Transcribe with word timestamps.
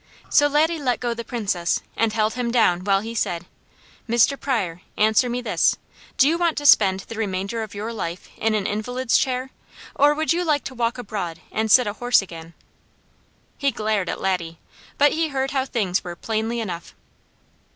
So 0.31 0.47
Laddie 0.47 0.79
let 0.79 0.99
go 0.99 1.13
the 1.13 1.23
Princess, 1.23 1.81
and 1.95 2.11
held 2.11 2.33
him 2.33 2.49
down 2.49 2.83
while 2.85 3.01
he 3.01 3.13
said: 3.13 3.45
"Mr. 4.09 4.35
Pryor, 4.35 4.81
answer 4.97 5.29
me 5.29 5.41
this. 5.41 5.77
Do 6.17 6.27
you 6.27 6.39
want 6.39 6.57
to 6.57 6.65
spend 6.65 7.01
the 7.01 7.13
remainder 7.13 7.61
of 7.61 7.75
your 7.75 7.93
life 7.93 8.27
in 8.37 8.55
an 8.55 8.65
invalid's 8.65 9.15
chair, 9.15 9.51
or 9.93 10.15
would 10.15 10.33
you 10.33 10.43
like 10.43 10.63
to 10.63 10.73
walk 10.73 10.97
abroad 10.97 11.39
and 11.51 11.69
sit 11.69 11.85
a 11.85 11.93
horse 11.93 12.19
again?" 12.23 12.55
He 13.59 13.69
glared 13.69 14.09
at 14.09 14.19
Laddie, 14.19 14.57
but 14.97 15.11
he 15.11 15.27
heard 15.27 15.51
how 15.51 15.65
things 15.65 16.03
were 16.03 16.15
plainly 16.15 16.59
enough. 16.59 16.95